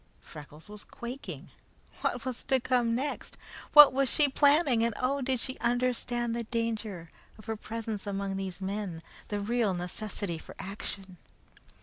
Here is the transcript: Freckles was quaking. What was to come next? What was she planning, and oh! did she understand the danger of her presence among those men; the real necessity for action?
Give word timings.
Freckles 0.19 0.67
was 0.67 0.83
quaking. 0.83 1.51
What 2.01 2.25
was 2.25 2.43
to 2.45 2.59
come 2.59 2.95
next? 2.95 3.37
What 3.73 3.93
was 3.93 4.09
she 4.09 4.27
planning, 4.27 4.83
and 4.83 4.95
oh! 4.99 5.21
did 5.21 5.39
she 5.39 5.59
understand 5.59 6.35
the 6.35 6.43
danger 6.45 7.11
of 7.37 7.45
her 7.45 7.55
presence 7.55 8.07
among 8.07 8.35
those 8.35 8.61
men; 8.61 9.03
the 9.27 9.39
real 9.39 9.75
necessity 9.75 10.39
for 10.39 10.55
action? 10.57 11.17